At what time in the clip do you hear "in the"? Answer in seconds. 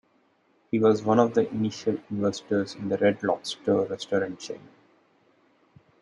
2.73-2.97